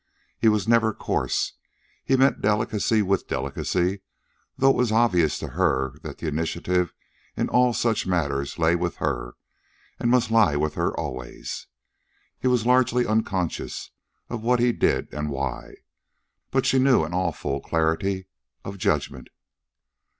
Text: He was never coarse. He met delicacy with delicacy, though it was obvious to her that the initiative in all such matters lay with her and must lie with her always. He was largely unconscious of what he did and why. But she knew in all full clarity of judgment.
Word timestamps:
He 0.39 0.47
was 0.47 0.67
never 0.67 0.95
coarse. 0.95 1.53
He 2.03 2.17
met 2.17 2.41
delicacy 2.41 3.03
with 3.03 3.27
delicacy, 3.27 3.99
though 4.57 4.71
it 4.71 4.75
was 4.75 4.91
obvious 4.91 5.37
to 5.37 5.49
her 5.49 5.93
that 6.01 6.17
the 6.17 6.27
initiative 6.27 6.91
in 7.37 7.49
all 7.49 7.71
such 7.71 8.07
matters 8.07 8.57
lay 8.57 8.75
with 8.75 8.95
her 8.95 9.35
and 9.99 10.09
must 10.09 10.31
lie 10.31 10.55
with 10.55 10.73
her 10.73 10.91
always. 10.99 11.67
He 12.39 12.47
was 12.47 12.65
largely 12.65 13.05
unconscious 13.05 13.91
of 14.27 14.41
what 14.41 14.59
he 14.59 14.71
did 14.71 15.07
and 15.13 15.29
why. 15.29 15.75
But 16.49 16.65
she 16.65 16.79
knew 16.79 17.05
in 17.05 17.13
all 17.13 17.31
full 17.31 17.59
clarity 17.61 18.25
of 18.65 18.79
judgment. 18.79 19.27